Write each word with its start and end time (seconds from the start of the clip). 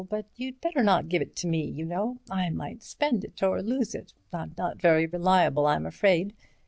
But 0.09 0.25
you'd 0.35 0.59
better 0.61 0.81
not 0.81 1.09
give 1.09 1.21
it 1.21 1.35
to 1.35 1.47
me, 1.47 1.63
you 1.63 1.85
know. 1.85 2.17
I 2.27 2.49
might 2.49 2.81
spend 2.81 3.23
it, 3.23 3.43
or 3.43 3.61
lose 3.61 3.93
it. 3.93 4.13
I'm 4.33 4.55
not 4.57 4.81
very 4.81 5.05
reliable, 5.05 5.67
I'm 5.67 5.85
afraid. 5.85 6.33